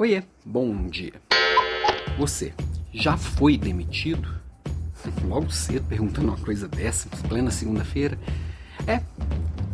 [0.00, 1.12] Oiê, bom dia.
[2.16, 2.54] Você
[2.90, 4.30] já foi demitido?
[5.28, 8.18] Logo cedo perguntando uma coisa dessa, plena segunda-feira.
[8.86, 9.02] É,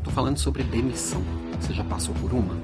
[0.03, 1.23] tô falando sobre demissão.
[1.61, 2.57] Você já passou por uma?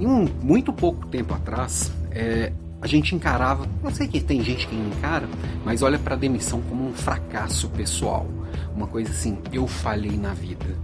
[0.00, 2.52] Em um muito pouco tempo atrás, é,
[2.82, 5.28] a gente encarava, não sei que tem gente que encara,
[5.64, 8.26] mas olha para a demissão como um fracasso pessoal,
[8.74, 10.76] uma coisa assim, eu falhei na vida.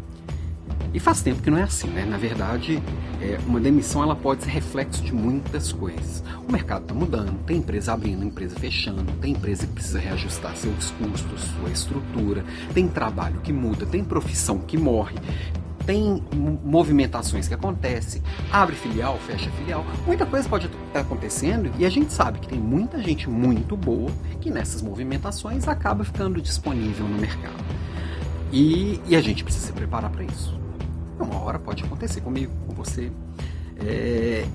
[0.94, 2.04] E faz tempo que não é assim, né?
[2.04, 2.80] Na verdade,
[3.20, 6.22] é, uma demissão ela pode ser reflexo de muitas coisas.
[6.48, 10.92] O mercado está mudando, tem empresa abrindo, empresa fechando, tem empresa que precisa reajustar seus
[10.92, 15.16] custos, sua estrutura, tem trabalho que muda, tem profissão que morre,
[15.84, 16.22] tem
[16.62, 22.12] movimentações que acontecem, abre filial, fecha filial, muita coisa pode estar acontecendo e a gente
[22.12, 27.64] sabe que tem muita gente muito boa que nessas movimentações acaba ficando disponível no mercado.
[28.52, 30.63] E, e a gente precisa se preparar para isso.
[31.18, 33.10] Uma hora pode acontecer comigo, com você.
[33.78, 34.46] É...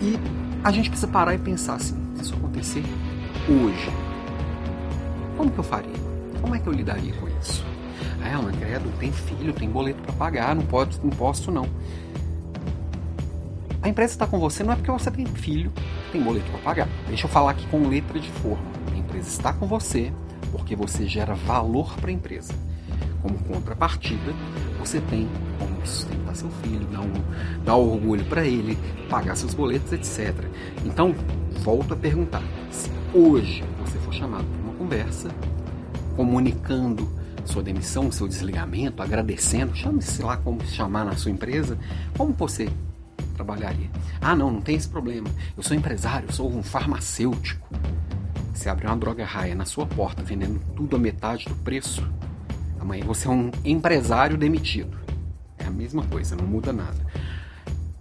[0.00, 0.18] E
[0.64, 2.82] a gente precisa parar e pensar assim: se isso acontecer
[3.48, 3.90] hoje,
[5.36, 6.02] como que eu faria?
[6.40, 7.64] Como é que eu lidaria com isso?
[8.22, 11.68] Ah, ela, credo, tem filho, tem boleto para pagar, não pode, não posso não.
[13.82, 15.72] A empresa está com você não é porque você tem filho,
[16.12, 16.88] tem boleto para pagar.
[17.08, 18.64] Deixa eu falar aqui com letra de forma.
[18.92, 20.12] A empresa está com você
[20.52, 22.54] porque você gera valor para a empresa.
[23.22, 24.34] Como contrapartida,
[24.78, 25.28] você tem
[25.58, 27.12] como sustentar seu filho, dar, um,
[27.64, 28.76] dar orgulho para ele,
[29.08, 30.34] pagar seus boletos, etc.
[30.84, 31.14] Então,
[31.62, 35.30] volto a perguntar: se hoje você for chamado para uma conversa,
[36.16, 37.08] comunicando
[37.44, 41.78] sua demissão, seu desligamento, agradecendo, chame-se lá como chamar na sua empresa,
[42.16, 42.68] como você
[43.34, 43.90] trabalharia?
[44.20, 45.28] Ah, não, não tem esse problema.
[45.56, 47.68] Eu sou empresário, eu sou um farmacêutico.
[48.54, 52.06] Você abre uma droga raia na sua porta vendendo tudo a metade do preço,
[52.82, 54.98] amanhã você é um empresário demitido.
[55.56, 56.98] É a mesma coisa, não muda nada.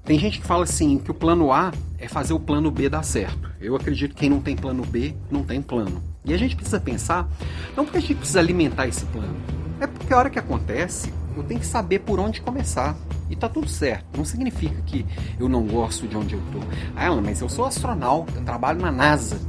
[0.04, 3.04] Tem gente que fala assim que o plano A é fazer o plano B dar
[3.04, 3.52] certo.
[3.62, 6.02] Eu acredito que quem não tem plano B não tem plano.
[6.26, 7.30] E a gente precisa pensar,
[7.78, 9.36] não porque a gente precisa alimentar esse plano,
[9.80, 12.96] é porque a hora que acontece, eu tenho que saber por onde começar.
[13.30, 14.18] E tá tudo certo.
[14.18, 15.06] Não significa que
[15.40, 16.60] eu não gosto de onde eu tô.
[16.96, 19.40] Ah, mas eu sou astronauta, trabalho na NASA.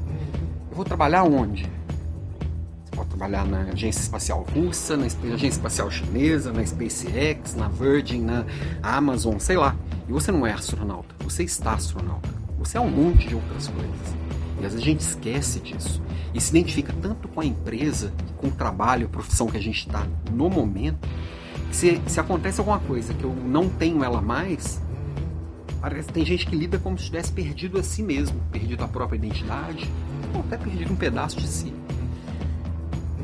[0.70, 1.68] Eu vou trabalhar onde?
[3.22, 8.44] Trabalhar na Agência Espacial Russa, na Agência Espacial Chinesa, na SpaceX, na Virgin, na
[8.82, 9.76] Amazon, sei lá.
[10.08, 12.28] E você não é astronauta, você está astronauta.
[12.58, 14.14] Você é um monte de outras coisas.
[14.60, 16.02] E às vezes a gente esquece disso.
[16.34, 19.86] E se identifica tanto com a empresa, com o trabalho, a profissão que a gente
[19.86, 21.08] está no momento,
[21.70, 24.82] que se, se acontece alguma coisa que eu não tenho ela mais,
[25.80, 29.16] parece tem gente que lida como se tivesse perdido a si mesmo, perdido a própria
[29.16, 29.88] identidade,
[30.34, 31.81] ou até perdido um pedaço de si.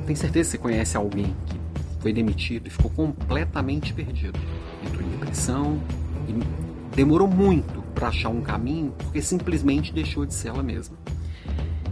[0.09, 1.61] Tenho certeza que você conhece alguém que
[2.01, 4.39] foi demitido e ficou completamente perdido.
[4.83, 5.79] Entrou em depressão
[6.27, 10.97] e demorou muito para achar um caminho porque simplesmente deixou de ser ela mesma.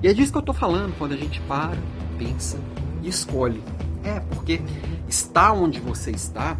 [0.03, 1.77] E é disso que eu estou falando quando a gente para,
[2.17, 2.59] pensa
[3.03, 3.63] e escolhe.
[4.03, 4.63] É, porque
[5.07, 6.57] estar onde você está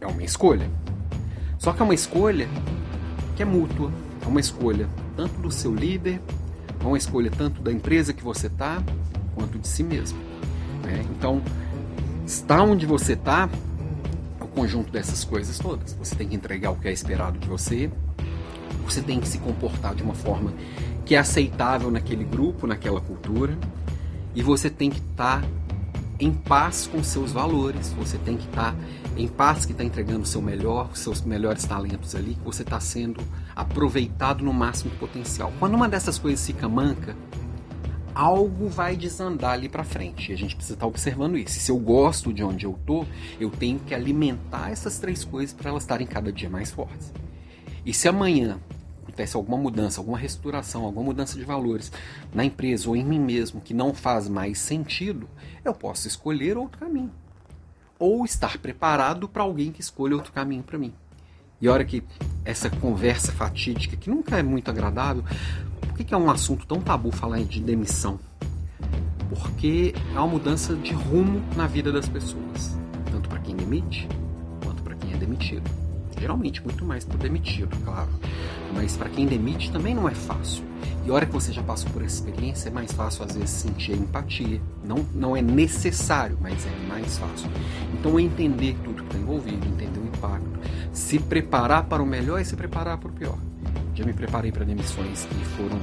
[0.00, 0.68] é uma escolha.
[1.60, 2.48] Só que é uma escolha
[3.36, 3.92] que é mútua.
[4.20, 6.20] É uma escolha tanto do seu líder,
[6.80, 8.82] é uma escolha tanto da empresa que você está,
[9.36, 10.18] quanto de si mesmo.
[10.82, 11.04] Né?
[11.10, 11.42] Então,
[12.26, 13.48] estar onde você está
[14.40, 15.94] o conjunto dessas coisas todas.
[15.94, 17.90] Você tem que entregar o que é esperado de você,
[18.84, 20.52] você tem que se comportar de uma forma
[21.04, 23.56] que é aceitável naquele grupo, naquela cultura,
[24.34, 25.48] e você tem que estar tá
[26.18, 28.78] em paz com seus valores, você tem que estar tá
[29.16, 32.62] em paz que está entregando o seu melhor, os seus melhores talentos ali, que você
[32.62, 33.20] está sendo
[33.54, 35.52] aproveitado no máximo potencial.
[35.58, 37.16] Quando uma dessas coisas fica manca,
[38.14, 40.30] algo vai desandar ali para frente.
[40.30, 41.58] E a gente precisa estar tá observando isso.
[41.58, 43.04] Se eu gosto de onde eu tô,
[43.40, 47.12] eu tenho que alimentar essas três coisas para elas estarem cada dia mais fortes.
[47.84, 48.58] E se amanhã
[49.02, 51.92] acontece alguma mudança, alguma restauração, alguma mudança de valores
[52.32, 55.28] na empresa ou em mim mesmo que não faz mais sentido,
[55.64, 57.12] eu posso escolher outro caminho.
[57.98, 60.92] Ou estar preparado para alguém que escolha outro caminho para mim.
[61.60, 62.02] E a hora que
[62.44, 65.22] essa conversa fatídica, que nunca é muito agradável,
[65.92, 68.18] por que, é um assunto tão tabu falar de demissão?
[69.28, 72.76] Porque é uma mudança de rumo na vida das pessoas,
[73.10, 74.08] tanto para quem demite
[74.64, 75.70] quanto para quem é demitido.
[76.18, 78.08] Geralmente muito mais para demitido, claro.
[78.74, 80.64] Mas para quem demite também não é fácil.
[81.04, 83.50] E a hora que você já passou por essa experiência, é mais fácil às vezes
[83.50, 84.62] sentir empatia.
[84.82, 87.50] Não, não é necessário, mas é mais fácil.
[87.92, 90.60] Então entender tudo que está envolvido, entender o impacto,
[90.90, 93.36] se preparar para o melhor e se preparar para o pior.
[93.94, 95.78] Já me preparei para demissões que foram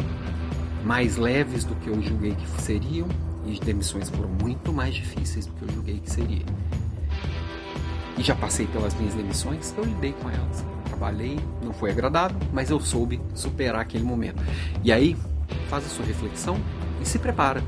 [0.84, 3.08] mais leves do que eu julguei que seriam,
[3.46, 6.46] e demissões foram muito mais difíceis do que eu julguei que seriam.
[8.18, 10.66] E já passei pelas minhas demissões, eu lidei com elas.
[10.86, 14.44] trabalhei, não foi agradável, mas eu soube superar aquele momento.
[14.84, 15.16] E aí,
[15.70, 16.60] faz a sua reflexão
[17.02, 17.64] e se prepara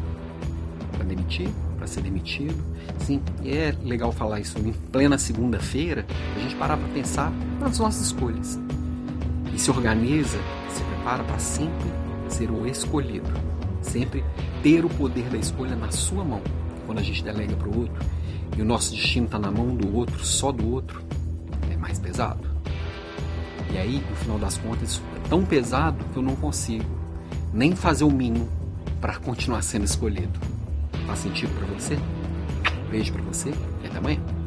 [0.91, 1.47] para demitir,
[1.77, 2.61] para ser demitido.
[2.99, 6.05] Sim, é legal falar isso em plena segunda-feira,
[6.35, 8.59] a gente parar para pensar nas nossas escolhas.
[9.61, 10.39] Se organiza,
[10.71, 11.87] se prepara para sempre
[12.27, 13.29] ser o escolhido.
[13.79, 14.25] Sempre
[14.63, 16.41] ter o poder da escolha na sua mão.
[16.87, 18.03] Quando a gente delega para o outro
[18.57, 21.03] e o nosso destino está na mão do outro, só do outro,
[21.69, 22.49] é mais pesado.
[23.71, 26.97] E aí, no final das contas, isso é tão pesado que eu não consigo
[27.53, 28.49] nem fazer o mínimo
[28.99, 30.39] para continuar sendo escolhido.
[31.05, 31.99] Faz sentido para você?
[32.89, 33.53] Beijo para você
[33.83, 34.40] e até amanhã.